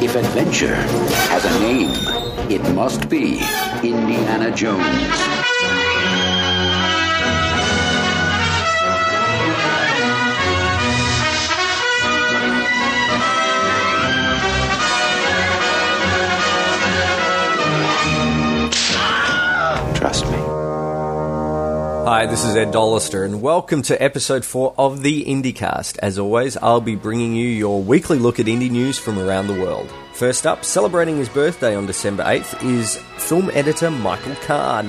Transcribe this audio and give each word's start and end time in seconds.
If 0.00 0.14
adventure 0.14 0.76
has 0.76 1.44
a 1.44 1.58
name, 1.58 1.90
it 2.48 2.62
must 2.72 3.08
be 3.08 3.40
Indiana 3.82 4.54
Jones. 4.54 5.57
Hi, 22.10 22.24
this 22.24 22.42
is 22.42 22.56
Ed 22.56 22.72
Dollister, 22.72 23.22
and 23.22 23.42
welcome 23.42 23.82
to 23.82 24.02
episode 24.02 24.42
4 24.42 24.76
of 24.78 25.02
the 25.02 25.20
Indy-Cast. 25.24 25.98
As 25.98 26.18
always, 26.18 26.56
I'll 26.56 26.80
be 26.80 26.96
bringing 26.96 27.34
you 27.34 27.46
your 27.46 27.82
weekly 27.82 28.18
look 28.18 28.40
at 28.40 28.48
Indy 28.48 28.70
news 28.70 28.98
from 28.98 29.18
around 29.18 29.46
the 29.46 29.60
world. 29.60 29.92
First 30.14 30.46
up, 30.46 30.64
celebrating 30.64 31.18
his 31.18 31.28
birthday 31.28 31.76
on 31.76 31.84
December 31.84 32.22
8th 32.24 32.64
is 32.64 32.96
film 33.18 33.50
editor 33.52 33.90
Michael 33.90 34.36
Kahn. 34.36 34.86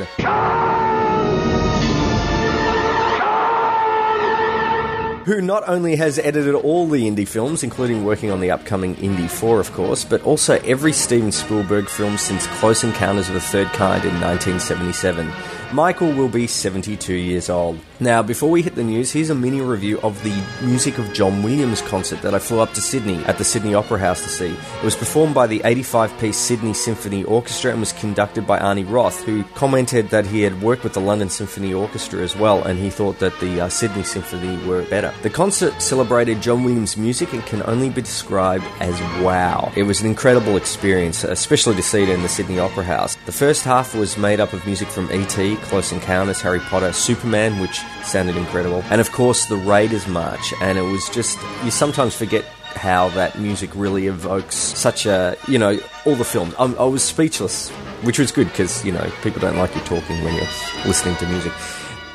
Who 5.25 5.41
not 5.41 5.67
only 5.67 5.97
has 5.97 6.19
edited 6.19 6.55
all 6.55 6.87
the 6.87 7.05
Indy 7.05 7.25
films, 7.25 7.63
including 7.63 8.05
working 8.05 8.31
on 8.31 8.39
the 8.39 8.51
upcoming 8.51 8.95
Indy 8.95 9.27
4, 9.27 9.59
of 9.59 9.73
course, 9.73 10.05
but 10.05 10.23
also 10.23 10.57
every 10.61 10.93
Steven 10.93 11.33
Spielberg 11.33 11.89
film 11.89 12.17
since 12.17 12.47
Close 12.47 12.85
Encounters 12.85 13.27
of 13.27 13.33
the 13.33 13.41
Third 13.41 13.67
Kind 13.73 14.05
in 14.05 14.21
1977. 14.21 15.29
Michael 15.71 16.11
will 16.13 16.29
be 16.29 16.47
72 16.47 17.13
years 17.13 17.49
old. 17.49 17.79
Now, 17.99 18.23
before 18.23 18.49
we 18.49 18.61
hit 18.61 18.75
the 18.75 18.83
news, 18.83 19.11
here's 19.11 19.29
a 19.29 19.35
mini 19.35 19.61
review 19.61 19.99
of 20.01 20.23
the 20.23 20.43
Music 20.65 20.97
of 20.97 21.13
John 21.13 21.43
Williams 21.43 21.81
concert 21.81 22.21
that 22.21 22.33
I 22.33 22.39
flew 22.39 22.59
up 22.59 22.73
to 22.73 22.81
Sydney 22.81 23.17
at 23.25 23.37
the 23.37 23.43
Sydney 23.43 23.75
Opera 23.75 23.99
House 23.99 24.23
to 24.23 24.29
see. 24.29 24.47
It 24.47 24.83
was 24.83 24.95
performed 24.95 25.35
by 25.35 25.47
the 25.47 25.61
85 25.65 26.17
piece 26.17 26.37
Sydney 26.37 26.73
Symphony 26.73 27.23
Orchestra 27.23 27.71
and 27.71 27.81
was 27.81 27.93
conducted 27.93 28.47
by 28.47 28.57
Arnie 28.57 28.89
Roth, 28.89 29.23
who 29.25 29.43
commented 29.55 30.09
that 30.09 30.25
he 30.25 30.41
had 30.41 30.61
worked 30.61 30.83
with 30.83 30.93
the 30.93 31.01
London 31.01 31.29
Symphony 31.29 31.73
Orchestra 31.73 32.21
as 32.21 32.35
well 32.35 32.63
and 32.63 32.79
he 32.79 32.89
thought 32.89 33.19
that 33.19 33.37
the 33.39 33.61
uh, 33.61 33.69
Sydney 33.69 34.03
Symphony 34.03 34.57
were 34.65 34.83
better. 34.83 35.13
The 35.21 35.29
concert 35.29 35.81
celebrated 35.81 36.41
John 36.41 36.63
Williams' 36.63 36.97
music 36.97 37.33
and 37.33 37.45
can 37.45 37.61
only 37.67 37.89
be 37.89 38.01
described 38.01 38.65
as 38.79 38.99
wow. 39.21 39.71
It 39.75 39.83
was 39.83 40.01
an 40.01 40.07
incredible 40.07 40.57
experience, 40.57 41.23
especially 41.23 41.75
to 41.75 41.83
see 41.83 42.03
it 42.03 42.09
in 42.09 42.23
the 42.23 42.29
Sydney 42.29 42.59
Opera 42.59 42.85
House. 42.85 43.15
The 43.25 43.31
first 43.31 43.65
half 43.65 43.93
was 43.93 44.17
made 44.17 44.39
up 44.39 44.53
of 44.53 44.65
music 44.65 44.87
from 44.87 45.11
E.T., 45.11 45.58
Close 45.61 45.91
Encounters, 45.91 46.41
Harry 46.41 46.59
Potter, 46.59 46.91
Superman, 46.93 47.59
which 47.59 47.81
sounded 48.03 48.35
incredible, 48.37 48.83
and 48.89 48.99
of 49.01 49.11
course 49.11 49.45
the 49.47 49.55
Raiders 49.57 50.07
March. 50.07 50.53
And 50.61 50.77
it 50.77 50.83
was 50.83 51.07
just, 51.09 51.37
you 51.63 51.71
sometimes 51.71 52.15
forget 52.15 52.45
how 52.75 53.09
that 53.09 53.39
music 53.39 53.69
really 53.73 54.07
evokes 54.07 54.55
such 54.55 55.05
a, 55.05 55.35
you 55.47 55.57
know, 55.57 55.79
all 56.05 56.15
the 56.15 56.23
films. 56.23 56.53
I, 56.57 56.65
I 56.65 56.85
was 56.85 57.03
speechless, 57.03 57.69
which 58.03 58.19
was 58.19 58.31
good 58.31 58.47
because, 58.47 58.85
you 58.85 58.91
know, 58.91 59.11
people 59.21 59.41
don't 59.41 59.57
like 59.57 59.73
you 59.75 59.81
talking 59.81 60.23
when 60.23 60.35
you're 60.35 60.47
listening 60.85 61.15
to 61.17 61.27
music. 61.27 61.51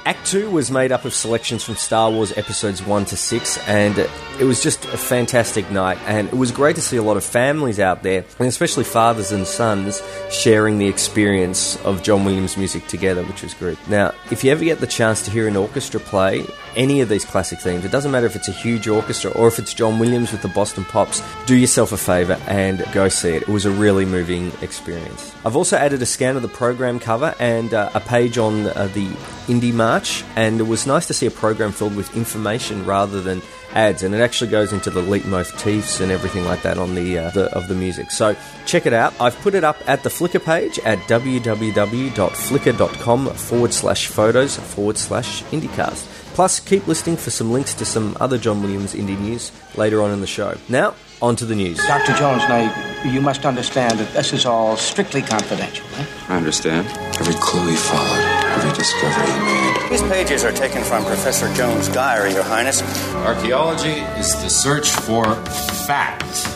Act 0.06 0.26
2 0.26 0.50
was 0.50 0.70
made 0.70 0.92
up 0.92 1.06
of 1.06 1.14
selections 1.14 1.64
from 1.64 1.76
Star 1.76 2.10
Wars 2.10 2.30
episodes 2.36 2.84
1 2.84 3.06
to 3.06 3.16
6, 3.16 3.58
and 3.66 3.96
it 4.38 4.44
was 4.44 4.62
just 4.62 4.84
a 4.84 4.98
fantastic 4.98 5.70
night. 5.70 5.96
And 6.04 6.28
it 6.28 6.34
was 6.34 6.52
great 6.52 6.76
to 6.76 6.82
see 6.82 6.98
a 6.98 7.02
lot 7.02 7.16
of 7.16 7.24
families 7.24 7.80
out 7.80 8.02
there, 8.02 8.26
and 8.38 8.46
especially 8.46 8.84
fathers 8.84 9.32
and 9.32 9.46
sons, 9.46 10.02
sharing 10.30 10.76
the 10.76 10.88
experience 10.88 11.82
of 11.86 12.02
John 12.02 12.26
Williams 12.26 12.58
music 12.58 12.86
together, 12.86 13.24
which 13.24 13.42
was 13.42 13.54
great. 13.54 13.78
Now, 13.88 14.12
if 14.30 14.44
you 14.44 14.52
ever 14.52 14.62
get 14.62 14.80
the 14.80 14.86
chance 14.86 15.22
to 15.22 15.30
hear 15.30 15.48
an 15.48 15.56
orchestra 15.56 16.00
play 16.00 16.44
any 16.76 17.00
of 17.00 17.08
these 17.08 17.24
classic 17.24 17.60
themes, 17.60 17.86
it 17.86 17.90
doesn't 17.90 18.10
matter 18.10 18.26
if 18.26 18.36
it's 18.36 18.48
a 18.48 18.52
huge 18.52 18.86
orchestra 18.86 19.30
or 19.30 19.48
if 19.48 19.58
it's 19.58 19.72
John 19.72 19.98
Williams 19.98 20.32
with 20.32 20.42
the 20.42 20.48
Boston 20.48 20.84
Pops, 20.84 21.22
do 21.46 21.56
yourself 21.56 21.92
a 21.92 21.96
favour 21.96 22.38
and 22.46 22.84
go 22.92 23.08
see 23.08 23.30
it. 23.30 23.42
It 23.42 23.48
was 23.48 23.64
a 23.64 23.70
really 23.70 24.04
moving 24.04 24.52
experience. 24.60 25.34
I've 25.46 25.56
also 25.56 25.78
added 25.78 26.02
a 26.02 26.06
scan 26.06 26.36
of 26.36 26.42
the 26.42 26.48
program 26.48 26.98
cover 26.98 27.34
and 27.38 27.72
uh, 27.72 27.90
a 27.94 28.00
page 28.00 28.36
on 28.36 28.66
uh, 28.66 28.90
the 28.92 29.10
Indy 29.48 29.72
March, 29.94 30.24
and 30.34 30.58
it 30.58 30.64
was 30.64 30.88
nice 30.88 31.06
to 31.06 31.14
see 31.14 31.26
a 31.26 31.30
program 31.30 31.70
filled 31.70 31.94
with 31.94 32.16
information 32.16 32.84
rather 32.84 33.20
than 33.20 33.40
ads, 33.74 34.02
and 34.02 34.12
it 34.12 34.20
actually 34.20 34.50
goes 34.50 34.72
into 34.72 34.90
the 34.90 35.00
leitmotifs 35.00 36.00
and 36.00 36.10
everything 36.10 36.44
like 36.44 36.62
that 36.62 36.78
on 36.78 36.96
the, 36.96 37.16
uh, 37.16 37.30
the 37.30 37.44
of 37.56 37.68
the 37.68 37.76
music. 37.76 38.10
So 38.10 38.34
check 38.66 38.86
it 38.86 38.92
out. 38.92 39.14
I've 39.20 39.38
put 39.40 39.54
it 39.54 39.62
up 39.62 39.76
at 39.86 40.02
the 40.02 40.08
Flickr 40.08 40.44
page 40.44 40.80
at 40.80 40.98
www.flickr.com 41.00 43.30
forward 43.34 43.72
slash 43.72 44.08
photos 44.08 44.56
forward 44.56 44.98
slash 44.98 45.44
IndieCast. 45.44 46.24
Plus, 46.34 46.58
keep 46.58 46.88
listening 46.88 47.16
for 47.16 47.30
some 47.30 47.52
links 47.52 47.72
to 47.74 47.84
some 47.84 48.16
other 48.18 48.36
John 48.36 48.62
Williams 48.62 48.96
Indy 48.96 49.14
news 49.14 49.52
later 49.76 50.02
on 50.02 50.10
in 50.10 50.20
the 50.20 50.26
show. 50.26 50.58
Now, 50.68 50.96
on 51.22 51.36
to 51.36 51.46
the 51.46 51.54
news. 51.54 51.78
Dr. 51.86 52.14
Jones, 52.14 52.42
now, 52.48 52.68
you 53.04 53.20
must 53.20 53.46
understand 53.46 54.00
that 54.00 54.12
this 54.12 54.32
is 54.32 54.44
all 54.44 54.76
strictly 54.76 55.22
confidential. 55.22 55.86
Eh? 55.96 56.04
I 56.28 56.36
understand. 56.36 56.88
Every 57.20 57.34
clue 57.34 57.68
he 57.70 57.76
followed, 57.76 58.24
every 58.56 58.72
discovery 58.72 59.30
he 59.30 59.38
made. 59.40 59.73
These 59.94 60.10
pages 60.10 60.42
are 60.42 60.50
taken 60.50 60.82
from 60.82 61.04
Professor 61.04 61.54
Jones' 61.54 61.86
diary, 61.86 62.32
Your 62.32 62.42
Highness. 62.42 62.82
Archaeology 63.14 64.00
is 64.18 64.32
the 64.42 64.48
search 64.48 64.90
for 64.90 65.36
fact, 65.86 66.48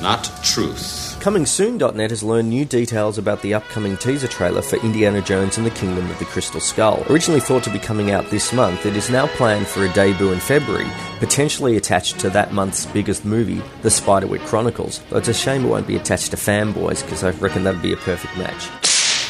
not 0.00 0.30
truth. 0.44 1.18
ComingSoon.net 1.18 2.10
has 2.10 2.22
learned 2.22 2.50
new 2.50 2.64
details 2.64 3.18
about 3.18 3.42
the 3.42 3.52
upcoming 3.52 3.96
teaser 3.96 4.28
trailer 4.28 4.62
for 4.62 4.76
Indiana 4.76 5.20
Jones 5.20 5.58
and 5.58 5.66
the 5.66 5.72
Kingdom 5.72 6.08
of 6.08 6.16
the 6.20 6.24
Crystal 6.24 6.60
Skull. 6.60 7.04
Originally 7.10 7.40
thought 7.40 7.64
to 7.64 7.72
be 7.72 7.80
coming 7.80 8.12
out 8.12 8.30
this 8.30 8.52
month, 8.52 8.86
it 8.86 8.94
is 8.94 9.10
now 9.10 9.26
planned 9.26 9.66
for 9.66 9.84
a 9.84 9.92
debut 9.92 10.30
in 10.30 10.38
February, 10.38 10.86
potentially 11.18 11.78
attached 11.78 12.20
to 12.20 12.30
that 12.30 12.52
month's 12.52 12.86
biggest 12.86 13.24
movie, 13.24 13.60
The 13.82 13.88
Spiderwick 13.88 14.46
Chronicles. 14.46 15.00
Though 15.10 15.18
it's 15.18 15.26
a 15.26 15.34
shame 15.34 15.64
it 15.64 15.68
won't 15.68 15.88
be 15.88 15.96
attached 15.96 16.30
to 16.30 16.36
fanboys, 16.36 17.02
because 17.02 17.24
I 17.24 17.30
reckon 17.30 17.64
that'd 17.64 17.82
be 17.82 17.92
a 17.92 17.96
perfect 17.96 18.38
match. 18.38 18.70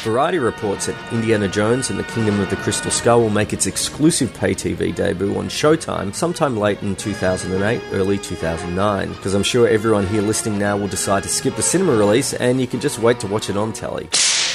Variety 0.03 0.39
reports 0.39 0.87
that 0.87 1.13
Indiana 1.13 1.47
Jones 1.47 1.91
and 1.91 1.99
the 1.99 2.03
Kingdom 2.03 2.39
of 2.39 2.49
the 2.49 2.55
Crystal 2.55 2.89
Skull 2.89 3.21
will 3.21 3.29
make 3.29 3.53
its 3.53 3.67
exclusive 3.67 4.33
pay 4.33 4.55
TV 4.55 4.95
debut 4.95 5.37
on 5.37 5.47
Showtime 5.47 6.15
sometime 6.15 6.57
late 6.57 6.81
in 6.81 6.95
2008, 6.95 7.79
early 7.91 8.17
2009. 8.17 9.09
Because 9.09 9.35
I'm 9.35 9.43
sure 9.43 9.67
everyone 9.67 10.07
here 10.07 10.23
listening 10.23 10.57
now 10.57 10.75
will 10.75 10.87
decide 10.87 11.21
to 11.21 11.29
skip 11.29 11.55
the 11.55 11.61
cinema 11.61 11.95
release 11.95 12.33
and 12.33 12.59
you 12.59 12.65
can 12.65 12.79
just 12.79 12.97
wait 12.97 13.19
to 13.19 13.27
watch 13.27 13.51
it 13.51 13.57
on 13.57 13.73
telly. 13.73 14.09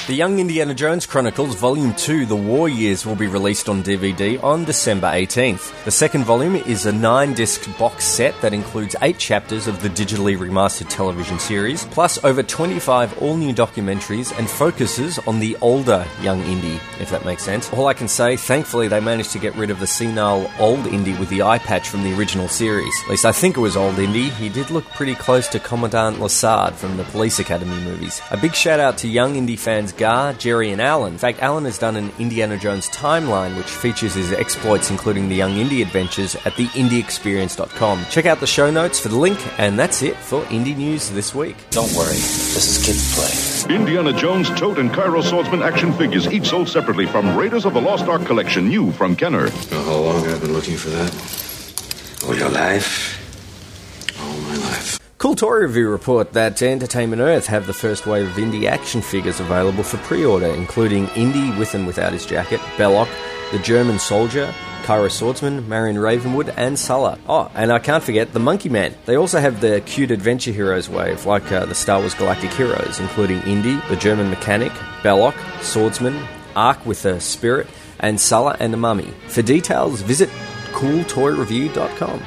The 0.06 0.14
Young 0.14 0.38
Indiana 0.38 0.72
Jones 0.72 1.04
Chronicles 1.04 1.56
Volume 1.56 1.92
2 1.92 2.26
The 2.26 2.36
War 2.36 2.68
Years 2.68 3.04
will 3.04 3.16
be 3.16 3.26
released 3.26 3.68
on 3.68 3.82
DVD 3.82 4.40
on 4.40 4.64
December 4.64 5.08
18th. 5.08 5.84
The 5.84 5.90
second 5.90 6.22
volume 6.22 6.54
is 6.54 6.86
a 6.86 6.92
nine 6.92 7.34
disc 7.34 7.68
box 7.76 8.04
set 8.04 8.40
that 8.40 8.54
includes 8.54 8.94
eight 9.02 9.18
chapters 9.18 9.66
of 9.66 9.82
the 9.82 9.88
digitally 9.88 10.38
remastered 10.38 10.88
television 10.88 11.40
series, 11.40 11.86
plus 11.86 12.22
over 12.22 12.44
25 12.44 13.20
all 13.20 13.36
new 13.36 13.52
documentaries 13.52 14.32
and 14.38 14.48
focuses 14.48 15.18
on 15.26 15.40
the 15.40 15.56
older 15.60 16.06
Young 16.22 16.40
Indy, 16.42 16.78
if 17.00 17.10
that 17.10 17.24
makes 17.24 17.42
sense. 17.42 17.72
All 17.72 17.88
I 17.88 17.94
can 17.94 18.06
say, 18.06 18.36
thankfully, 18.36 18.86
they 18.86 19.00
managed 19.00 19.32
to 19.32 19.40
get 19.40 19.56
rid 19.56 19.70
of 19.70 19.80
the 19.80 19.88
senile 19.88 20.48
old 20.60 20.86
Indy 20.86 21.14
with 21.14 21.30
the 21.30 21.42
eye 21.42 21.58
patch 21.58 21.88
from 21.88 22.04
the 22.04 22.16
original 22.16 22.46
series. 22.46 22.94
At 23.06 23.10
least 23.10 23.24
I 23.24 23.32
think 23.32 23.56
it 23.56 23.60
was 23.60 23.76
old 23.76 23.98
Indy. 23.98 24.28
He 24.28 24.50
did 24.50 24.70
look 24.70 24.84
pretty 24.90 25.16
close 25.16 25.48
to 25.48 25.58
Commandant 25.58 26.18
Lassard 26.18 26.74
from 26.74 26.96
the 26.96 27.02
Police 27.02 27.40
Academy 27.40 27.80
movies. 27.80 28.20
A 28.30 28.36
big 28.36 28.54
shout 28.54 28.78
out 28.78 28.98
to 28.98 29.08
Young 29.08 29.34
Indy 29.34 29.56
fans 29.56 29.94
Gar, 29.96 30.32
Jerry, 30.34 30.70
and 30.70 30.80
Alan. 30.80 31.14
In 31.14 31.18
fact, 31.18 31.40
Alan 31.40 31.64
has 31.64 31.78
done 31.78 31.96
an 31.96 32.12
Indiana 32.18 32.56
Jones 32.56 32.88
timeline 32.90 33.56
which 33.56 33.66
features 33.66 34.14
his 34.14 34.32
exploits, 34.32 34.90
including 34.90 35.28
the 35.28 35.34
Young 35.34 35.56
Indy 35.56 35.82
adventures, 35.82 36.34
at 36.44 36.56
the 36.56 36.66
indieexperience.com. 36.68 38.04
Check 38.10 38.26
out 38.26 38.40
the 38.40 38.46
show 38.46 38.70
notes 38.70 38.98
for 38.98 39.08
the 39.08 39.16
link, 39.16 39.38
and 39.58 39.78
that's 39.78 40.02
it 40.02 40.16
for 40.16 40.46
Indy 40.50 40.74
News 40.74 41.10
this 41.10 41.34
week. 41.34 41.56
Don't 41.70 41.92
worry, 41.94 42.14
this 42.14 42.78
is 42.78 42.84
kids' 42.84 43.14
play. 43.14 43.74
Indiana 43.74 44.12
Jones 44.12 44.48
Toht 44.50 44.78
and 44.78 44.92
Cairo 44.92 45.20
Swordsman 45.22 45.62
action 45.62 45.92
figures, 45.92 46.26
each 46.32 46.48
sold 46.48 46.68
separately 46.68 47.06
from 47.06 47.36
Raiders 47.36 47.64
of 47.64 47.74
the 47.74 47.80
Lost 47.80 48.06
Ark 48.06 48.24
collection, 48.26 48.68
new 48.68 48.92
from 48.92 49.16
Kenner. 49.16 49.46
Know 49.46 49.82
how 49.82 49.96
long 49.96 50.26
I've 50.26 50.40
been 50.40 50.52
looking 50.52 50.76
for 50.76 50.90
that? 50.90 52.24
All 52.26 52.36
your 52.36 52.50
life? 52.50 53.15
Cool 55.26 55.34
Toy 55.34 55.54
Review 55.54 55.90
report 55.90 56.34
that 56.34 56.62
Entertainment 56.62 57.20
Earth 57.20 57.48
have 57.48 57.66
the 57.66 57.72
first 57.72 58.06
wave 58.06 58.28
of 58.28 58.38
Indy 58.38 58.68
action 58.68 59.02
figures 59.02 59.40
available 59.40 59.82
for 59.82 59.96
pre-order, 59.96 60.46
including 60.46 61.08
Indy 61.16 61.50
with 61.58 61.74
and 61.74 61.84
without 61.84 62.12
his 62.12 62.24
jacket, 62.24 62.60
Belloc, 62.78 63.08
the 63.50 63.58
German 63.58 63.98
Soldier, 63.98 64.54
Cairo 64.84 65.08
Swordsman, 65.08 65.68
Marion 65.68 65.98
Ravenwood, 65.98 66.50
and 66.50 66.78
Sallah. 66.78 67.18
Oh, 67.28 67.50
and 67.56 67.72
I 67.72 67.80
can't 67.80 68.04
forget 68.04 68.32
the 68.32 68.38
Monkey 68.38 68.68
Man. 68.68 68.94
They 69.04 69.16
also 69.16 69.40
have 69.40 69.60
the 69.60 69.80
cute 69.80 70.12
adventure 70.12 70.52
heroes 70.52 70.88
wave, 70.88 71.26
like 71.26 71.50
uh, 71.50 71.66
the 71.66 71.74
Star 71.74 71.98
Wars 71.98 72.14
Galactic 72.14 72.52
Heroes, 72.52 73.00
including 73.00 73.40
Indy, 73.40 73.80
the 73.88 73.96
German 73.96 74.30
Mechanic, 74.30 74.70
Belloc, 75.02 75.34
Swordsman, 75.60 76.24
Ark 76.54 76.86
with 76.86 77.04
a 77.04 77.18
Spirit, 77.18 77.66
and 77.98 78.20
Sallah 78.20 78.58
and 78.60 78.72
a 78.72 78.76
Mummy. 78.76 79.12
For 79.26 79.42
details, 79.42 80.02
visit 80.02 80.28
cooltoyreview.com. 80.70 82.22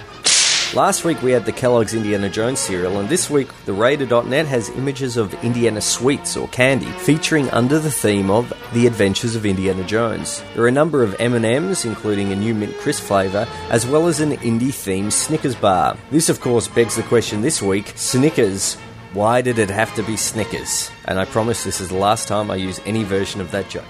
Last 0.75 1.03
week 1.03 1.23
we 1.23 1.31
had 1.31 1.45
the 1.45 1.51
Kellogg's 1.51 1.95
Indiana 1.95 2.29
Jones 2.29 2.59
cereal, 2.59 2.99
and 2.99 3.09
this 3.09 3.27
week 3.27 3.49
the 3.65 3.73
Raider.net 3.73 4.45
has 4.45 4.69
images 4.69 5.17
of 5.17 5.33
Indiana 5.43 5.81
sweets 5.81 6.37
or 6.37 6.47
candy 6.49 6.85
featuring 6.85 7.49
under 7.49 7.79
the 7.79 7.89
theme 7.89 8.29
of 8.29 8.53
The 8.73 8.85
Adventures 8.85 9.35
of 9.35 9.47
Indiana 9.47 9.83
Jones. 9.83 10.43
There 10.53 10.63
are 10.63 10.67
a 10.67 10.71
number 10.71 11.01
of 11.01 11.19
M&Ms, 11.19 11.85
including 11.85 12.31
a 12.31 12.35
new 12.35 12.53
mint 12.53 12.77
crisp 12.77 13.01
flavour, 13.01 13.47
as 13.71 13.87
well 13.87 14.05
as 14.05 14.19
an 14.19 14.33
Indy-themed 14.33 15.11
Snickers 15.11 15.55
bar. 15.55 15.97
This, 16.11 16.29
of 16.29 16.39
course, 16.39 16.67
begs 16.67 16.95
the 16.95 17.01
question 17.01 17.41
this 17.41 17.63
week: 17.63 17.91
Snickers. 17.95 18.75
Why 19.13 19.41
did 19.41 19.57
it 19.57 19.71
have 19.71 19.95
to 19.95 20.03
be 20.03 20.17
Snickers? 20.17 20.91
And 21.05 21.19
I 21.19 21.25
promise 21.25 21.63
this 21.63 21.81
is 21.81 21.89
the 21.89 21.97
last 21.97 22.27
time 22.27 22.51
I 22.51 22.57
use 22.57 22.79
any 22.85 23.03
version 23.03 23.41
of 23.41 23.49
that 23.49 23.69
joke. 23.69 23.85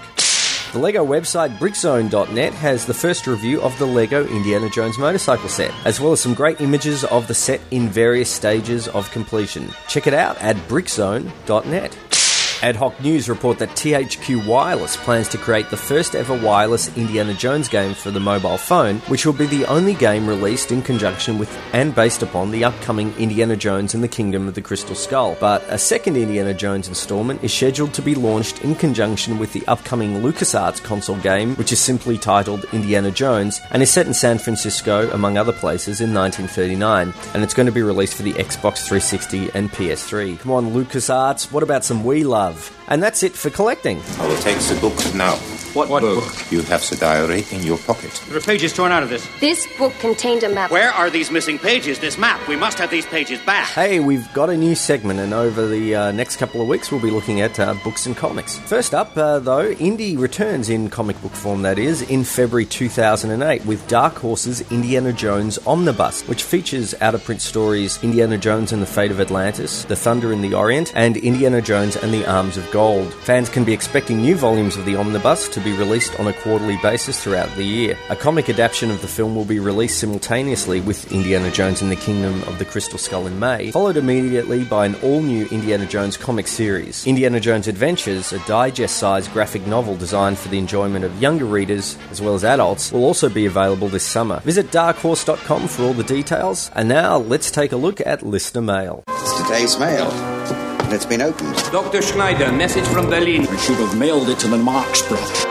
The 0.72 0.78
LEGO 0.78 1.04
website 1.04 1.58
brickzone.net 1.58 2.54
has 2.54 2.86
the 2.86 2.94
first 2.94 3.26
review 3.26 3.60
of 3.60 3.76
the 3.80 3.86
LEGO 3.86 4.24
Indiana 4.28 4.70
Jones 4.70 4.98
motorcycle 4.98 5.48
set, 5.48 5.74
as 5.84 6.00
well 6.00 6.12
as 6.12 6.20
some 6.20 6.32
great 6.32 6.60
images 6.60 7.02
of 7.02 7.26
the 7.26 7.34
set 7.34 7.60
in 7.72 7.88
various 7.88 8.30
stages 8.30 8.86
of 8.86 9.10
completion. 9.10 9.68
Check 9.88 10.06
it 10.06 10.14
out 10.14 10.40
at 10.40 10.54
brickzone.net. 10.68 12.19
Ad 12.62 12.76
hoc 12.76 13.00
news 13.00 13.26
report 13.30 13.58
that 13.58 13.70
THQ 13.70 14.46
Wireless 14.46 14.94
plans 14.98 15.28
to 15.28 15.38
create 15.38 15.70
the 15.70 15.78
first 15.78 16.14
ever 16.14 16.36
wireless 16.36 16.94
Indiana 16.94 17.32
Jones 17.32 17.70
game 17.70 17.94
for 17.94 18.10
the 18.10 18.20
mobile 18.20 18.58
phone, 18.58 18.98
which 19.08 19.24
will 19.24 19.32
be 19.32 19.46
the 19.46 19.64
only 19.64 19.94
game 19.94 20.26
released 20.26 20.70
in 20.70 20.82
conjunction 20.82 21.38
with 21.38 21.50
and 21.72 21.94
based 21.94 22.22
upon 22.22 22.50
the 22.50 22.64
upcoming 22.64 23.14
Indiana 23.16 23.56
Jones 23.56 23.94
and 23.94 24.04
the 24.04 24.08
Kingdom 24.08 24.46
of 24.46 24.54
the 24.54 24.60
Crystal 24.60 24.94
Skull. 24.94 25.38
But 25.40 25.64
a 25.68 25.78
second 25.78 26.18
Indiana 26.18 26.52
Jones 26.52 26.86
installment 26.86 27.42
is 27.42 27.54
scheduled 27.54 27.94
to 27.94 28.02
be 28.02 28.14
launched 28.14 28.62
in 28.62 28.74
conjunction 28.74 29.38
with 29.38 29.54
the 29.54 29.66
upcoming 29.66 30.20
LucasArts 30.20 30.82
console 30.82 31.16
game, 31.16 31.56
which 31.56 31.72
is 31.72 31.80
simply 31.80 32.18
titled 32.18 32.66
Indiana 32.74 33.10
Jones 33.10 33.58
and 33.70 33.82
is 33.82 33.90
set 33.90 34.06
in 34.06 34.12
San 34.12 34.36
Francisco, 34.36 35.10
among 35.12 35.38
other 35.38 35.54
places, 35.54 36.02
in 36.02 36.12
1939. 36.12 37.14
And 37.32 37.42
it's 37.42 37.54
going 37.54 37.66
to 37.66 37.72
be 37.72 37.80
released 37.80 38.16
for 38.16 38.22
the 38.22 38.34
Xbox 38.34 38.86
360 38.86 39.50
and 39.54 39.72
PS3. 39.72 40.38
Come 40.40 40.52
on, 40.52 40.72
LucasArts, 40.72 41.50
what 41.50 41.62
about 41.62 41.86
some 41.86 42.04
Wii 42.04 42.26
Love? 42.26 42.49
And 42.88 43.02
that's 43.02 43.22
it 43.22 43.32
for 43.32 43.50
collecting. 43.50 44.00
I 44.18 44.26
will 44.26 44.36
take 44.38 44.58
the 44.58 44.78
book 44.80 45.14
now. 45.14 45.38
What, 45.72 45.88
book? 45.88 46.24
You 46.50 46.62
have 46.62 46.88
the 46.90 46.96
diary 46.96 47.44
in 47.52 47.62
your 47.62 47.78
pocket. 47.78 48.10
There 48.28 48.36
are 48.36 48.40
pages 48.40 48.72
torn 48.72 48.90
out 48.90 49.04
of 49.04 49.08
this. 49.08 49.28
This 49.38 49.68
book 49.78 49.92
contained 50.00 50.42
a 50.42 50.48
map. 50.48 50.72
Where 50.72 50.90
are 50.90 51.10
these 51.10 51.30
missing 51.30 51.60
pages? 51.60 52.00
This 52.00 52.18
map. 52.18 52.46
We 52.48 52.56
must 52.56 52.76
have 52.78 52.90
these 52.90 53.06
pages 53.06 53.38
back. 53.40 53.68
Hey, 53.68 54.00
we've 54.00 54.30
got 54.32 54.50
a 54.50 54.56
new 54.56 54.74
segment, 54.74 55.20
and 55.20 55.32
over 55.32 55.68
the 55.68 55.94
uh, 55.94 56.10
next 56.10 56.38
couple 56.38 56.60
of 56.60 56.66
weeks, 56.66 56.90
we'll 56.90 57.00
be 57.00 57.10
looking 57.10 57.40
at 57.40 57.60
uh, 57.60 57.74
books 57.84 58.06
and 58.06 58.16
comics. 58.16 58.58
First 58.58 58.94
up, 58.94 59.16
uh, 59.16 59.38
though, 59.38 59.70
Indy 59.70 60.16
returns 60.16 60.70
in 60.70 60.90
comic 60.90 61.20
book 61.22 61.32
form, 61.32 61.62
that 61.62 61.78
is, 61.78 62.02
in 62.02 62.24
February 62.24 62.66
2008 62.66 63.64
with 63.64 63.86
Dark 63.86 64.16
Horse's 64.16 64.68
Indiana 64.72 65.12
Jones 65.12 65.56
Omnibus, 65.66 66.26
which 66.26 66.42
features 66.42 66.94
out 67.00 67.14
of 67.14 67.22
print 67.22 67.40
stories 67.40 68.02
Indiana 68.02 68.38
Jones 68.38 68.72
and 68.72 68.82
the 68.82 68.86
Fate 68.86 69.12
of 69.12 69.20
Atlantis, 69.20 69.84
The 69.84 69.94
Thunder 69.94 70.32
in 70.32 70.40
the 70.40 70.54
Orient, 70.54 70.92
and 70.96 71.16
Indiana 71.16 71.62
Jones 71.62 71.94
and 71.94 72.12
the 72.12 72.26
Arms 72.26 72.56
of 72.56 72.68
Gold. 72.72 73.14
Fans 73.14 73.48
can 73.48 73.64
be 73.64 73.72
expecting 73.72 74.20
new 74.20 74.34
volumes 74.34 74.76
of 74.76 74.84
the 74.84 74.96
Omnibus 74.96 75.48
to 75.50 75.59
be 75.60 75.72
released 75.72 76.18
on 76.18 76.26
a 76.26 76.32
quarterly 76.32 76.76
basis 76.78 77.22
throughout 77.22 77.48
the 77.56 77.64
year. 77.64 77.96
A 78.08 78.16
comic 78.16 78.48
adaptation 78.48 78.90
of 78.90 79.00
the 79.02 79.08
film 79.08 79.34
will 79.34 79.44
be 79.44 79.58
released 79.58 79.98
simultaneously 79.98 80.80
with 80.80 81.12
Indiana 81.12 81.50
Jones 81.50 81.82
and 81.82 81.90
the 81.90 81.96
Kingdom 81.96 82.42
of 82.44 82.58
the 82.58 82.64
Crystal 82.64 82.98
Skull 82.98 83.26
in 83.26 83.38
May, 83.38 83.70
followed 83.70 83.96
immediately 83.96 84.64
by 84.64 84.86
an 84.86 84.94
all 84.96 85.20
new 85.20 85.46
Indiana 85.46 85.86
Jones 85.86 86.16
comic 86.16 86.46
series. 86.46 87.06
Indiana 87.06 87.40
Jones 87.40 87.68
Adventures, 87.68 88.32
a 88.32 88.38
digest 88.46 88.96
sized 88.96 89.32
graphic 89.32 89.66
novel 89.66 89.96
designed 89.96 90.38
for 90.38 90.48
the 90.48 90.58
enjoyment 90.58 91.04
of 91.04 91.20
younger 91.20 91.44
readers 91.44 91.96
as 92.10 92.20
well 92.20 92.34
as 92.34 92.44
adults, 92.44 92.92
will 92.92 93.04
also 93.04 93.28
be 93.28 93.46
available 93.46 93.88
this 93.88 94.04
summer. 94.04 94.40
Visit 94.40 94.70
darkhorse.com 94.70 95.68
for 95.68 95.82
all 95.82 95.94
the 95.94 96.04
details. 96.04 96.70
And 96.74 96.88
now 96.88 97.18
let's 97.18 97.50
take 97.50 97.72
a 97.72 97.76
look 97.76 98.00
at 98.00 98.22
listener 98.22 98.62
mail. 98.62 99.04
It's 99.08 99.42
today's 99.42 99.78
mail. 99.78 100.10
And 100.10 100.92
it's 100.92 101.06
been 101.06 101.22
opened. 101.22 101.56
Dr. 101.72 102.02
Schneider, 102.02 102.50
message 102.52 102.86
from 102.86 103.06
Berlin. 103.06 103.46
I 103.46 103.56
should 103.56 103.76
have 103.76 103.96
mailed 103.98 104.28
it 104.28 104.38
to 104.40 104.48
the 104.48 104.56
Marxblatt. 104.56 105.49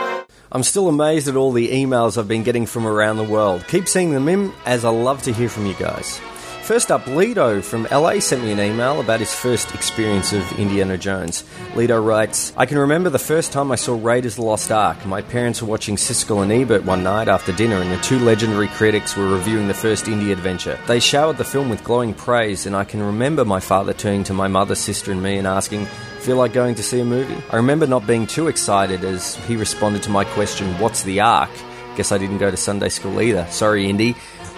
I'm 0.52 0.64
still 0.64 0.88
amazed 0.88 1.28
at 1.28 1.36
all 1.36 1.52
the 1.52 1.68
emails 1.68 2.18
I've 2.18 2.26
been 2.26 2.42
getting 2.42 2.66
from 2.66 2.84
around 2.84 3.18
the 3.18 3.24
world. 3.24 3.64
Keep 3.68 3.86
sending 3.86 4.12
them 4.12 4.28
in, 4.28 4.52
as 4.66 4.84
I 4.84 4.90
love 4.90 5.22
to 5.22 5.32
hear 5.32 5.48
from 5.48 5.66
you 5.66 5.74
guys. 5.74 6.20
First 6.70 6.92
up, 6.92 7.04
Lido 7.08 7.60
from 7.62 7.88
LA 7.90 8.20
sent 8.20 8.44
me 8.44 8.52
an 8.52 8.60
email 8.60 9.00
about 9.00 9.18
his 9.18 9.34
first 9.34 9.74
experience 9.74 10.32
of 10.32 10.56
Indiana 10.56 10.96
Jones. 10.96 11.42
Lido 11.74 12.00
writes, 12.00 12.52
I 12.56 12.64
can 12.64 12.78
remember 12.78 13.10
the 13.10 13.18
first 13.18 13.50
time 13.50 13.72
I 13.72 13.74
saw 13.74 13.98
Raiders 14.00 14.34
of 14.34 14.36
the 14.36 14.42
Lost 14.42 14.70
Ark. 14.70 15.04
My 15.04 15.20
parents 15.20 15.60
were 15.60 15.66
watching 15.66 15.96
Siskel 15.96 16.44
and 16.44 16.52
Ebert 16.52 16.84
one 16.84 17.02
night 17.02 17.26
after 17.26 17.50
dinner, 17.50 17.80
and 17.80 17.90
the 17.90 18.00
two 18.02 18.20
legendary 18.20 18.68
critics 18.68 19.16
were 19.16 19.26
reviewing 19.26 19.66
the 19.66 19.74
first 19.74 20.06
Indy 20.06 20.30
adventure. 20.30 20.78
They 20.86 21.00
showered 21.00 21.38
the 21.38 21.44
film 21.44 21.70
with 21.70 21.82
glowing 21.82 22.14
praise, 22.14 22.66
and 22.66 22.76
I 22.76 22.84
can 22.84 23.02
remember 23.02 23.44
my 23.44 23.58
father 23.58 23.92
turning 23.92 24.22
to 24.22 24.32
my 24.32 24.46
mother, 24.46 24.76
sister, 24.76 25.10
and 25.10 25.20
me 25.20 25.38
and 25.38 25.48
asking, 25.48 25.86
Feel 26.20 26.36
like 26.36 26.52
going 26.52 26.76
to 26.76 26.84
see 26.84 27.00
a 27.00 27.04
movie? 27.04 27.42
I 27.50 27.56
remember 27.56 27.88
not 27.88 28.06
being 28.06 28.28
too 28.28 28.46
excited 28.46 29.02
as 29.02 29.34
he 29.34 29.56
responded 29.56 30.04
to 30.04 30.10
my 30.10 30.22
question, 30.22 30.68
What's 30.78 31.02
the 31.02 31.18
Ark? 31.18 31.50
Guess 31.96 32.12
I 32.12 32.18
didn't 32.18 32.38
go 32.38 32.52
to 32.52 32.56
Sunday 32.56 32.90
school 32.90 33.20
either. 33.20 33.44
Sorry, 33.50 33.90
Indy. 33.90 34.14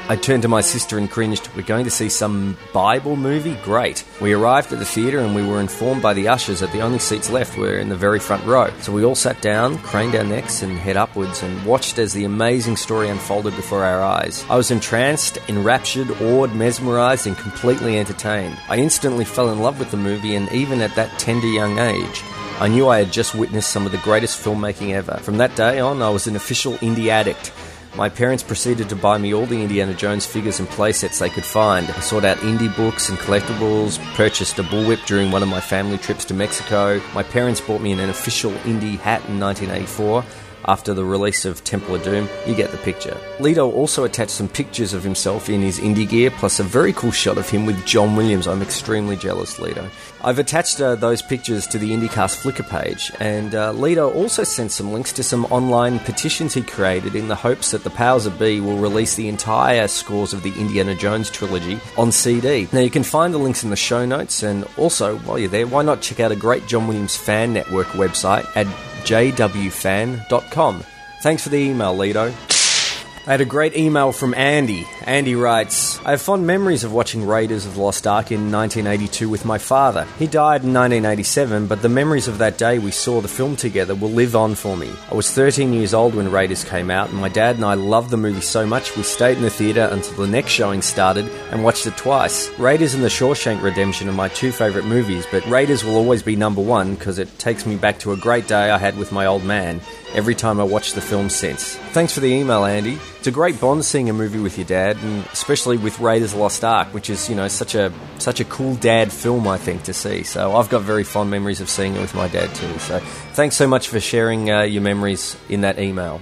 I 0.08 0.16
turned 0.16 0.42
to 0.42 0.48
my 0.48 0.60
sister 0.60 0.98
and 0.98 1.10
cringed. 1.10 1.48
We're 1.56 1.62
going 1.62 1.84
to 1.84 1.90
see 1.90 2.08
some 2.08 2.58
Bible 2.74 3.16
movie? 3.16 3.56
Great. 3.62 4.04
We 4.20 4.32
arrived 4.32 4.72
at 4.72 4.80
the 4.80 4.84
theatre 4.84 5.20
and 5.20 5.34
we 5.34 5.46
were 5.46 5.60
informed 5.60 6.02
by 6.02 6.12
the 6.12 6.28
ushers 6.28 6.60
that 6.60 6.72
the 6.72 6.80
only 6.80 6.98
seats 6.98 7.30
left 7.30 7.56
were 7.56 7.78
in 7.78 7.88
the 7.88 7.96
very 7.96 8.18
front 8.18 8.44
row. 8.44 8.70
So 8.80 8.92
we 8.92 9.04
all 9.04 9.14
sat 9.14 9.40
down, 9.40 9.78
craned 9.78 10.14
our 10.16 10.24
necks, 10.24 10.62
and 10.62 10.76
head 10.76 10.96
upwards 10.96 11.42
and 11.42 11.64
watched 11.64 11.98
as 11.98 12.12
the 12.12 12.24
amazing 12.24 12.76
story 12.76 13.08
unfolded 13.08 13.54
before 13.54 13.84
our 13.84 14.02
eyes. 14.02 14.44
I 14.50 14.56
was 14.56 14.70
entranced, 14.70 15.38
enraptured, 15.48 16.10
awed, 16.20 16.54
mesmerised, 16.54 17.26
and 17.26 17.36
completely 17.36 17.98
entertained. 17.98 18.58
I 18.68 18.78
instantly 18.78 19.24
fell 19.24 19.50
in 19.50 19.60
love 19.60 19.78
with 19.78 19.92
the 19.92 19.96
movie, 19.96 20.34
and 20.34 20.50
even 20.52 20.80
at 20.80 20.96
that 20.96 21.16
tender 21.18 21.46
young 21.46 21.78
age, 21.78 22.22
I 22.58 22.68
knew 22.68 22.88
I 22.88 22.98
had 22.98 23.12
just 23.12 23.34
witnessed 23.34 23.70
some 23.70 23.86
of 23.86 23.92
the 23.92 23.98
greatest 23.98 24.44
filmmaking 24.44 24.92
ever. 24.92 25.16
From 25.18 25.38
that 25.38 25.56
day 25.56 25.80
on, 25.80 26.02
I 26.02 26.10
was 26.10 26.26
an 26.26 26.36
official 26.36 26.76
Indy 26.82 27.10
addict. 27.10 27.52
My 27.94 28.08
parents 28.08 28.42
proceeded 28.42 28.88
to 28.88 28.96
buy 28.96 29.18
me 29.18 29.34
all 29.34 29.44
the 29.44 29.60
Indiana 29.60 29.92
Jones 29.92 30.24
figures 30.24 30.58
and 30.58 30.68
playsets 30.68 31.18
they 31.18 31.28
could 31.28 31.44
find. 31.44 31.90
I 31.90 32.00
sought 32.00 32.24
out 32.24 32.42
Indy 32.42 32.68
books 32.68 33.10
and 33.10 33.18
collectibles, 33.18 33.98
purchased 34.14 34.58
a 34.58 34.62
bullwhip 34.62 35.04
during 35.04 35.30
one 35.30 35.42
of 35.42 35.50
my 35.50 35.60
family 35.60 35.98
trips 35.98 36.24
to 36.26 36.34
Mexico. 36.34 37.02
My 37.12 37.22
parents 37.22 37.60
bought 37.60 37.82
me 37.82 37.92
an 37.92 38.00
official 38.00 38.52
Indy 38.64 38.96
hat 38.96 39.22
in 39.28 39.38
1984 39.38 40.24
after 40.66 40.94
the 40.94 41.04
release 41.04 41.44
of 41.44 41.64
Temple 41.64 41.94
of 41.94 42.02
Doom. 42.02 42.28
You 42.46 42.54
get 42.54 42.70
the 42.70 42.78
picture. 42.78 43.16
Lido 43.40 43.70
also 43.70 44.04
attached 44.04 44.30
some 44.32 44.48
pictures 44.48 44.94
of 44.94 45.02
himself 45.02 45.48
in 45.48 45.60
his 45.60 45.78
Indy 45.78 46.06
gear, 46.06 46.30
plus 46.30 46.60
a 46.60 46.64
very 46.64 46.92
cool 46.92 47.10
shot 47.10 47.38
of 47.38 47.48
him 47.48 47.66
with 47.66 47.84
John 47.86 48.16
Williams. 48.16 48.46
I'm 48.46 48.62
extremely 48.62 49.16
jealous, 49.16 49.58
Lido. 49.58 49.88
I've 50.24 50.38
attached 50.38 50.80
uh, 50.80 50.94
those 50.94 51.20
pictures 51.20 51.66
to 51.68 51.78
the 51.78 51.92
Indy-Cast 51.92 52.38
Flickr 52.38 52.68
page, 52.68 53.10
and 53.18 53.54
uh, 53.54 53.72
Lido 53.72 54.12
also 54.12 54.44
sent 54.44 54.70
some 54.70 54.92
links 54.92 55.12
to 55.14 55.22
some 55.22 55.46
online 55.46 55.98
petitions 55.98 56.54
he 56.54 56.62
created 56.62 57.16
in 57.16 57.28
the 57.28 57.34
hopes 57.34 57.72
that 57.72 57.82
the 57.82 57.90
powers 57.90 58.24
that 58.24 58.38
be 58.38 58.60
will 58.60 58.78
release 58.78 59.16
the 59.16 59.28
entire 59.28 59.88
scores 59.88 60.32
of 60.32 60.42
the 60.42 60.52
Indiana 60.60 60.94
Jones 60.94 61.28
trilogy 61.28 61.80
on 61.98 62.12
CD. 62.12 62.68
Now, 62.72 62.80
you 62.80 62.90
can 62.90 63.02
find 63.02 63.34
the 63.34 63.38
links 63.38 63.64
in 63.64 63.70
the 63.70 63.76
show 63.76 64.06
notes, 64.06 64.42
and 64.42 64.64
also, 64.76 65.18
while 65.18 65.38
you're 65.38 65.48
there, 65.48 65.66
why 65.66 65.82
not 65.82 66.00
check 66.00 66.20
out 66.20 66.30
a 66.30 66.36
great 66.36 66.66
John 66.66 66.86
Williams 66.86 67.16
fan 67.16 67.52
network 67.52 67.88
website 67.88 68.46
at 68.56 68.66
jwfan.com. 69.04 70.84
Thanks 71.22 71.42
for 71.42 71.48
the 71.50 71.58
email, 71.58 71.96
Lido. 71.96 72.26
I 72.28 73.30
had 73.30 73.40
a 73.40 73.44
great 73.44 73.76
email 73.76 74.10
from 74.10 74.34
Andy. 74.34 74.86
Andy 75.04 75.36
writes, 75.36 75.91
I 76.04 76.10
have 76.10 76.20
fond 76.20 76.44
memories 76.44 76.82
of 76.82 76.92
watching 76.92 77.24
Raiders 77.24 77.64
of 77.64 77.74
the 77.74 77.80
Lost 77.80 78.08
Ark 78.08 78.32
in 78.32 78.50
1982 78.50 79.28
with 79.28 79.44
my 79.44 79.56
father. 79.56 80.04
He 80.18 80.26
died 80.26 80.64
in 80.64 80.74
1987, 80.74 81.68
but 81.68 81.80
the 81.80 81.88
memories 81.88 82.26
of 82.26 82.38
that 82.38 82.58
day 82.58 82.80
we 82.80 82.90
saw 82.90 83.20
the 83.20 83.28
film 83.28 83.54
together 83.54 83.94
will 83.94 84.10
live 84.10 84.34
on 84.34 84.56
for 84.56 84.76
me. 84.76 84.90
I 85.12 85.14
was 85.14 85.30
13 85.30 85.72
years 85.72 85.94
old 85.94 86.16
when 86.16 86.32
Raiders 86.32 86.64
came 86.64 86.90
out, 86.90 87.10
and 87.10 87.20
my 87.20 87.28
dad 87.28 87.54
and 87.54 87.64
I 87.64 87.74
loved 87.74 88.10
the 88.10 88.16
movie 88.16 88.40
so 88.40 88.66
much 88.66 88.96
we 88.96 89.04
stayed 89.04 89.36
in 89.36 89.44
the 89.44 89.50
theatre 89.50 89.88
until 89.92 90.16
the 90.16 90.26
next 90.26 90.50
showing 90.50 90.82
started 90.82 91.26
and 91.52 91.62
watched 91.62 91.86
it 91.86 91.96
twice. 91.96 92.50
Raiders 92.58 92.94
and 92.94 93.04
The 93.04 93.08
Shawshank 93.08 93.62
Redemption 93.62 94.08
are 94.08 94.12
my 94.12 94.26
two 94.26 94.50
favourite 94.50 94.88
movies, 94.88 95.24
but 95.30 95.46
Raiders 95.46 95.84
will 95.84 95.94
always 95.94 96.24
be 96.24 96.34
number 96.34 96.62
one 96.62 96.96
because 96.96 97.20
it 97.20 97.38
takes 97.38 97.64
me 97.64 97.76
back 97.76 98.00
to 98.00 98.10
a 98.10 98.16
great 98.16 98.48
day 98.48 98.72
I 98.72 98.78
had 98.78 98.98
with 98.98 99.12
my 99.12 99.26
old 99.26 99.44
man 99.44 99.80
every 100.14 100.34
time 100.34 100.58
I 100.58 100.64
watch 100.64 100.94
the 100.94 101.00
film 101.00 101.30
since. 101.30 101.76
Thanks 101.92 102.12
for 102.12 102.18
the 102.18 102.26
email, 102.26 102.64
Andy. 102.64 102.98
It's 103.22 103.28
a 103.28 103.30
great 103.30 103.60
bond 103.60 103.84
seeing 103.84 104.10
a 104.10 104.12
movie 104.12 104.40
with 104.40 104.58
your 104.58 104.66
dad, 104.66 104.96
and 104.96 105.24
especially 105.26 105.76
with 105.76 106.00
Raiders 106.00 106.32
of 106.32 106.40
Lost 106.40 106.64
Ark, 106.64 106.92
which 106.92 107.08
is 107.08 107.30
you 107.30 107.36
know 107.36 107.46
such 107.46 107.76
a 107.76 107.92
such 108.18 108.40
a 108.40 108.44
cool 108.44 108.74
dad 108.74 109.12
film 109.12 109.46
I 109.46 109.58
think 109.58 109.84
to 109.84 109.94
see. 109.94 110.24
So 110.24 110.56
I've 110.56 110.68
got 110.68 110.82
very 110.82 111.04
fond 111.04 111.30
memories 111.30 111.60
of 111.60 111.70
seeing 111.70 111.94
it 111.94 112.00
with 112.00 112.16
my 112.16 112.26
dad 112.26 112.52
too. 112.52 112.76
So 112.80 112.98
thanks 113.34 113.54
so 113.54 113.68
much 113.68 113.86
for 113.86 114.00
sharing 114.00 114.50
uh, 114.50 114.62
your 114.62 114.82
memories 114.82 115.36
in 115.48 115.60
that 115.60 115.78
email. 115.78 116.20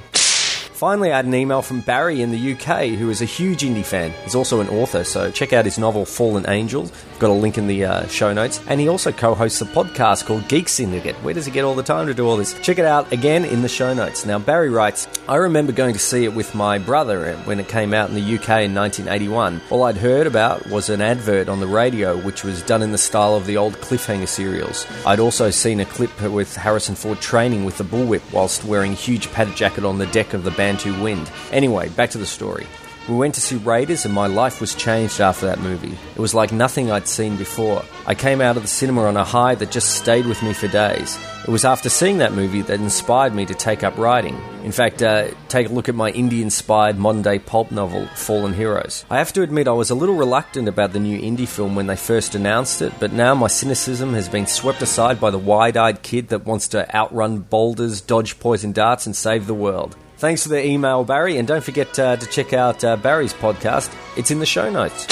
Finally, 0.80 1.12
I 1.12 1.16
had 1.16 1.26
an 1.26 1.34
email 1.34 1.60
from 1.60 1.82
Barry 1.82 2.22
in 2.22 2.30
the 2.30 2.52
UK, 2.54 2.98
who 2.98 3.10
is 3.10 3.20
a 3.20 3.26
huge 3.26 3.64
Indy 3.64 3.82
fan. 3.82 4.12
He's 4.24 4.34
also 4.34 4.60
an 4.60 4.70
author, 4.70 5.04
so 5.04 5.30
check 5.30 5.52
out 5.52 5.66
his 5.66 5.78
novel 5.78 6.06
Fallen 6.06 6.48
Angels. 6.48 6.90
Got 7.18 7.28
a 7.28 7.34
link 7.34 7.58
in 7.58 7.66
the 7.66 7.84
uh, 7.84 8.06
show 8.06 8.32
notes. 8.32 8.62
And 8.66 8.80
he 8.80 8.88
also 8.88 9.12
co 9.12 9.34
hosts 9.34 9.60
a 9.60 9.66
podcast 9.66 10.24
called 10.24 10.48
Geek 10.48 10.70
Syndicate. 10.70 11.16
Where 11.16 11.34
does 11.34 11.44
he 11.44 11.52
get 11.52 11.64
all 11.64 11.74
the 11.74 11.82
time 11.82 12.06
to 12.06 12.14
do 12.14 12.26
all 12.26 12.38
this? 12.38 12.58
Check 12.62 12.78
it 12.78 12.86
out 12.86 13.12
again 13.12 13.44
in 13.44 13.60
the 13.60 13.68
show 13.68 13.92
notes. 13.92 14.24
Now, 14.24 14.38
Barry 14.38 14.70
writes 14.70 15.06
I 15.28 15.36
remember 15.36 15.72
going 15.72 15.92
to 15.92 15.98
see 15.98 16.24
it 16.24 16.32
with 16.32 16.54
my 16.54 16.78
brother 16.78 17.34
when 17.44 17.60
it 17.60 17.68
came 17.68 17.92
out 17.92 18.08
in 18.08 18.14
the 18.14 18.22
UK 18.22 18.64
in 18.64 18.74
1981. 18.74 19.60
All 19.68 19.82
I'd 19.82 19.98
heard 19.98 20.26
about 20.26 20.66
was 20.68 20.88
an 20.88 21.02
advert 21.02 21.50
on 21.50 21.60
the 21.60 21.66
radio, 21.66 22.16
which 22.16 22.42
was 22.42 22.62
done 22.62 22.80
in 22.80 22.90
the 22.90 22.96
style 22.96 23.34
of 23.34 23.44
the 23.44 23.58
old 23.58 23.74
cliffhanger 23.74 24.26
serials. 24.26 24.86
I'd 25.04 25.20
also 25.20 25.50
seen 25.50 25.80
a 25.80 25.84
clip 25.84 26.22
with 26.22 26.56
Harrison 26.56 26.94
Ford 26.94 27.20
training 27.20 27.66
with 27.66 27.76
the 27.76 27.84
bullwhip 27.84 28.22
whilst 28.32 28.64
wearing 28.64 28.92
a 28.92 28.94
huge 28.94 29.30
padded 29.30 29.56
jacket 29.56 29.84
on 29.84 29.98
the 29.98 30.06
deck 30.06 30.32
of 30.32 30.42
the 30.42 30.50
Bantu 30.70 31.02
Wind. 31.02 31.28
Anyway, 31.50 31.88
back 31.88 32.10
to 32.10 32.18
the 32.18 32.24
story. 32.24 32.64
We 33.08 33.16
went 33.16 33.34
to 33.34 33.40
see 33.40 33.56
Raiders, 33.56 34.04
and 34.04 34.14
my 34.14 34.28
life 34.28 34.60
was 34.60 34.72
changed 34.72 35.20
after 35.20 35.46
that 35.46 35.58
movie. 35.58 35.98
It 36.14 36.20
was 36.20 36.32
like 36.32 36.52
nothing 36.52 36.92
I'd 36.92 37.08
seen 37.08 37.36
before. 37.36 37.82
I 38.06 38.14
came 38.14 38.40
out 38.40 38.56
of 38.56 38.62
the 38.62 38.68
cinema 38.68 39.02
on 39.02 39.16
a 39.16 39.24
high 39.24 39.56
that 39.56 39.72
just 39.72 39.96
stayed 39.96 40.26
with 40.26 40.40
me 40.44 40.52
for 40.52 40.68
days. 40.68 41.18
It 41.42 41.50
was 41.50 41.64
after 41.64 41.88
seeing 41.88 42.18
that 42.18 42.34
movie 42.34 42.62
that 42.62 42.78
inspired 42.78 43.34
me 43.34 43.46
to 43.46 43.54
take 43.54 43.82
up 43.82 43.98
writing. 43.98 44.40
In 44.62 44.70
fact, 44.70 45.02
uh, 45.02 45.32
take 45.48 45.68
a 45.68 45.72
look 45.72 45.88
at 45.88 45.96
my 45.96 46.10
Indy 46.10 46.40
inspired 46.40 46.98
modern 46.98 47.22
day 47.22 47.40
pulp 47.40 47.72
novel, 47.72 48.06
Fallen 48.14 48.52
Heroes. 48.52 49.04
I 49.10 49.18
have 49.18 49.32
to 49.32 49.42
admit, 49.42 49.66
I 49.66 49.72
was 49.72 49.90
a 49.90 49.96
little 49.96 50.14
reluctant 50.14 50.68
about 50.68 50.92
the 50.92 51.00
new 51.00 51.18
Indy 51.18 51.46
film 51.46 51.74
when 51.74 51.88
they 51.88 51.96
first 51.96 52.36
announced 52.36 52.80
it, 52.80 52.92
but 53.00 53.12
now 53.12 53.34
my 53.34 53.48
cynicism 53.48 54.14
has 54.14 54.28
been 54.28 54.46
swept 54.46 54.82
aside 54.82 55.18
by 55.18 55.30
the 55.30 55.38
wide 55.38 55.76
eyed 55.76 56.02
kid 56.02 56.28
that 56.28 56.46
wants 56.46 56.68
to 56.68 56.94
outrun 56.94 57.38
boulders, 57.38 58.00
dodge 58.00 58.38
poison 58.38 58.70
darts, 58.70 59.06
and 59.06 59.16
save 59.16 59.48
the 59.48 59.54
world. 59.54 59.96
Thanks 60.20 60.42
for 60.42 60.50
the 60.50 60.62
email, 60.62 61.02
Barry, 61.02 61.38
and 61.38 61.48
don't 61.48 61.64
forget 61.64 61.98
uh, 61.98 62.14
to 62.14 62.26
check 62.26 62.52
out 62.52 62.84
uh, 62.84 62.98
Barry's 62.98 63.32
podcast. 63.32 63.90
It's 64.18 64.30
in 64.30 64.38
the 64.38 64.44
show 64.44 64.68
notes. 64.70 65.06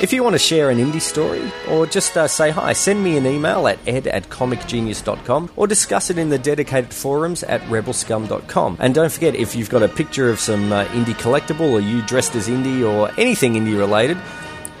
If 0.00 0.12
you 0.12 0.22
want 0.22 0.34
to 0.34 0.38
share 0.38 0.70
an 0.70 0.78
Indy 0.78 1.00
story 1.00 1.50
or 1.68 1.84
just 1.84 2.16
uh, 2.16 2.28
say 2.28 2.50
hi, 2.50 2.72
send 2.72 3.02
me 3.02 3.16
an 3.16 3.26
email 3.26 3.66
at 3.66 3.80
ed 3.88 4.06
at 4.06 4.28
comicgenius.com 4.28 5.50
or 5.56 5.66
discuss 5.66 6.10
it 6.10 6.16
in 6.16 6.28
the 6.28 6.38
dedicated 6.38 6.94
forums 6.94 7.42
at 7.42 7.60
rebelscum.com. 7.62 8.76
And 8.78 8.94
don't 8.94 9.10
forget, 9.10 9.34
if 9.34 9.56
you've 9.56 9.68
got 9.68 9.82
a 9.82 9.88
picture 9.88 10.30
of 10.30 10.38
some 10.38 10.72
uh, 10.72 10.84
Indy 10.94 11.14
collectible 11.14 11.72
or 11.72 11.80
you 11.80 12.00
dressed 12.02 12.36
as 12.36 12.46
Indy 12.48 12.84
or 12.84 13.10
anything 13.18 13.56
Indy 13.56 13.74
related, 13.74 14.16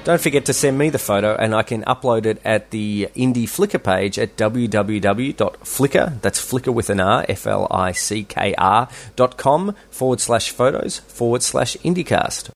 don't 0.04 0.20
forget 0.20 0.44
to 0.46 0.52
send 0.52 0.78
me 0.78 0.90
the 0.90 0.98
photo 0.98 1.34
and 1.36 1.54
I 1.54 1.62
can 1.62 1.82
upload 1.84 2.26
it 2.26 2.40
at 2.44 2.70
the 2.70 3.08
Indy 3.14 3.46
Flickr 3.46 3.82
page 3.82 4.18
at 4.18 4.36
www.flickr, 4.36 6.20
that's 6.20 6.40
Flickr 6.40 6.74
with 6.74 6.90
an 6.90 7.00
R, 7.00 7.24
F 7.28 7.46
L 7.46 7.66
I 7.70 7.92
C 7.92 8.24
K 8.24 8.54
R, 8.58 8.88
dot 9.16 9.36
com 9.36 9.74
forward 9.90 10.20
slash 10.20 10.50
photos 10.50 10.98
forward 11.00 11.42
slash 11.42 11.76
IndieCast. 11.78 12.50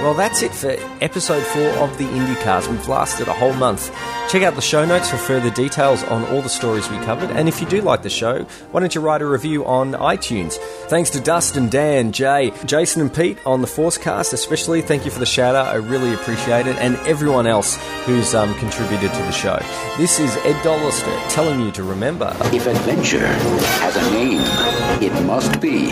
Well, 0.00 0.14
that's 0.14 0.42
it 0.42 0.54
for 0.54 0.76
episode 1.02 1.42
four 1.42 1.68
of 1.82 1.98
the 1.98 2.08
Indy-Cast. 2.08 2.70
We've 2.70 2.88
lasted 2.88 3.26
a 3.26 3.32
whole 3.32 3.52
month. 3.54 3.92
Check 4.30 4.44
out 4.44 4.54
the 4.54 4.60
show 4.60 4.84
notes 4.84 5.10
for 5.10 5.16
further 5.16 5.50
details 5.50 6.04
on 6.04 6.24
all 6.26 6.40
the 6.40 6.48
stories 6.48 6.88
we 6.88 6.98
covered. 6.98 7.30
And 7.30 7.48
if 7.48 7.60
you 7.60 7.66
do 7.66 7.80
like 7.80 8.02
the 8.02 8.10
show, 8.10 8.44
why 8.70 8.78
don't 8.78 8.94
you 8.94 9.00
write 9.00 9.22
a 9.22 9.26
review 9.26 9.64
on 9.64 9.94
iTunes? 9.94 10.54
Thanks 10.88 11.10
to 11.10 11.20
Dustin, 11.20 11.68
Dan, 11.68 12.12
Jay, 12.12 12.52
Jason, 12.64 13.02
and 13.02 13.12
Pete 13.12 13.38
on 13.44 13.60
the 13.60 13.66
Forcecast, 13.66 14.32
especially. 14.32 14.82
Thank 14.82 15.04
you 15.04 15.10
for 15.10 15.18
the 15.18 15.26
shout 15.26 15.56
out. 15.56 15.66
I 15.66 15.74
really 15.74 16.14
appreciate 16.14 16.68
it. 16.68 16.76
And 16.76 16.96
everyone 16.98 17.48
else 17.48 17.76
who's 18.04 18.36
um, 18.36 18.54
contributed 18.60 19.10
to 19.12 19.22
the 19.22 19.32
show. 19.32 19.58
This 19.96 20.20
is 20.20 20.36
Ed 20.38 20.62
Dollister 20.62 21.28
telling 21.28 21.60
you 21.60 21.72
to 21.72 21.82
remember 21.82 22.36
If 22.52 22.66
adventure 22.66 23.26
has 23.26 23.96
a 23.96 24.10
name, 24.12 24.40
it 25.02 25.24
must 25.24 25.60
be 25.60 25.84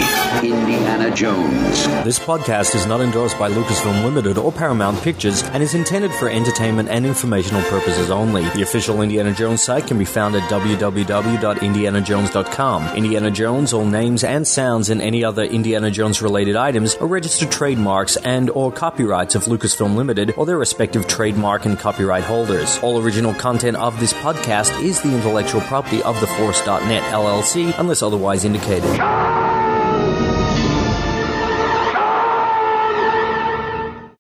Indiana 0.43 1.11
Jones. 1.15 1.87
This 2.05 2.19
podcast 2.21 2.75
is 2.77 2.87
not 2.87 3.01
endorsed 3.01 3.39
by 3.39 3.51
Lucasfilm 3.51 3.96
Limited 4.05 4.39
or 4.39 4.53
Paramount 4.53 5.01
Pictures 5.03 5.43
and 5.43 5.63
is 5.63 5.75
intended 5.75 6.13
for 6.13 6.29
entertainment 6.29 6.89
and 6.89 7.07
informational 7.07 7.63
purposes 7.63 8.11
only. 8.11 8.43
The 8.51 8.63
official 8.63 9.03
Indiana 9.03 9.33
Jones 9.33 9.63
site 9.63 9.87
can 9.87 9.99
be 9.99 10.05
found 10.05 10.35
at 10.37 10.43
www.indianajones.com. 10.51 12.97
Indiana 12.97 13.31
Jones, 13.31 13.73
all 13.73 13.85
names 13.85 14.25
and 14.25 14.47
sounds 14.47 14.91
and 14.91 15.01
any 15.01 15.25
other 15.25 15.45
Indiana 15.45 15.91
Jones 15.91 16.21
related 16.23 16.57
items 16.57 16.95
are 16.97 17.07
registered 17.07 17.51
trademarks 17.51 18.17
and 18.17 18.51
or 18.51 18.73
copyrights 18.73 19.35
of 19.35 19.45
Lucasfilm 19.45 19.97
Limited 19.97 20.35
or 20.37 20.45
their 20.47 20.59
respective 20.59 21.07
trademark 21.07 21.67
and 21.67 21.79
copyright 21.79 22.25
holders. 22.25 22.79
All 22.83 23.01
original 23.01 23.35
content 23.35 23.77
of 23.77 23.99
this 24.01 24.13
podcast 24.13 24.83
is 24.83 25.01
the 25.03 25.15
intellectual 25.15 25.61
property 25.63 26.03
of 26.03 26.21
the 26.21 26.27
Force.net 26.27 27.03
LLC 27.13 27.75
unless 27.79 28.03
otherwise 28.03 28.45
indicated. 28.45 28.91